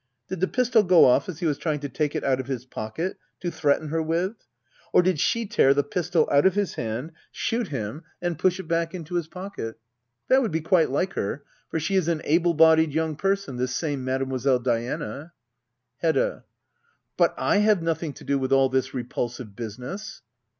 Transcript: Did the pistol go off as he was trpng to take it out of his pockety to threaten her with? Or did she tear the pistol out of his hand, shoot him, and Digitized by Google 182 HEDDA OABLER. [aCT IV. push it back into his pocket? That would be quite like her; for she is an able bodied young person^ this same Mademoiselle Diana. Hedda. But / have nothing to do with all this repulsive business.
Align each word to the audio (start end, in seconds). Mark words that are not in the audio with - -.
Did 0.29 0.39
the 0.39 0.47
pistol 0.47 0.81
go 0.81 1.05
off 1.05 1.29
as 1.29 1.41
he 1.41 1.45
was 1.45 1.59
trpng 1.59 1.79
to 1.81 1.87
take 1.87 2.15
it 2.15 2.23
out 2.23 2.39
of 2.39 2.47
his 2.47 2.65
pockety 2.65 3.13
to 3.39 3.51
threaten 3.51 3.89
her 3.89 4.01
with? 4.01 4.33
Or 4.91 5.03
did 5.03 5.19
she 5.19 5.45
tear 5.45 5.75
the 5.75 5.83
pistol 5.83 6.27
out 6.31 6.47
of 6.47 6.55
his 6.55 6.73
hand, 6.73 7.11
shoot 7.31 7.67
him, 7.67 8.01
and 8.19 8.35
Digitized 8.35 8.37
by 8.41 8.49
Google 8.49 8.49
182 8.49 8.49
HEDDA 8.49 8.49
OABLER. 8.49 8.49
[aCT 8.49 8.55
IV. 8.55 8.57
push 8.57 8.59
it 8.59 8.67
back 8.67 8.95
into 8.95 9.13
his 9.15 9.27
pocket? 9.27 9.75
That 10.29 10.41
would 10.41 10.51
be 10.51 10.61
quite 10.61 10.89
like 10.89 11.13
her; 11.13 11.43
for 11.69 11.79
she 11.79 11.95
is 11.97 12.07
an 12.07 12.21
able 12.23 12.53
bodied 12.55 12.93
young 12.93 13.15
person^ 13.15 13.57
this 13.59 13.75
same 13.75 14.03
Mademoiselle 14.03 14.57
Diana. 14.57 15.33
Hedda. 15.97 16.45
But 17.15 17.37
/ 17.37 17.37
have 17.39 17.83
nothing 17.83 18.13
to 18.13 18.23
do 18.23 18.39
with 18.39 18.51
all 18.51 18.69
this 18.69 18.95
repulsive 18.95 19.55
business. 19.55 20.23